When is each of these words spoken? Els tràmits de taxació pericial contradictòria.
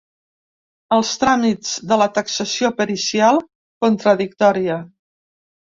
Els 0.97 1.11
tràmits 1.25 1.75
de 1.91 2.09
taxació 2.17 2.73
pericial 2.81 3.41
contradictòria. 3.87 4.85